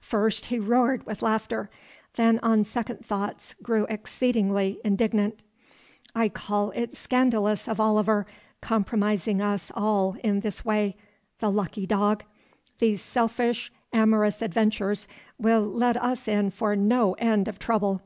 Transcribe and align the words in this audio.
First 0.00 0.46
he 0.46 0.58
roared 0.58 1.04
with 1.04 1.20
laughter, 1.20 1.68
then 2.16 2.40
on 2.42 2.64
second 2.64 3.04
thoughts 3.04 3.54
grew 3.62 3.84
exceedingly 3.90 4.80
indignant. 4.82 5.40
"I 6.14 6.30
call 6.30 6.70
it 6.70 6.96
scandalous 6.96 7.68
of 7.68 7.78
Oliver, 7.78 8.24
compromising 8.62 9.42
us 9.42 9.70
all 9.74 10.16
in 10.24 10.40
this 10.40 10.64
way—the 10.64 11.50
lucky 11.52 11.84
dog! 11.84 12.24
These 12.78 13.02
selfish, 13.02 13.70
amorous 13.92 14.40
adventures 14.40 15.06
will 15.36 15.60
let 15.64 15.98
us 16.02 16.28
in 16.28 16.48
for 16.50 16.74
no 16.74 17.12
end 17.18 17.46
of 17.46 17.58
trouble. 17.58 18.00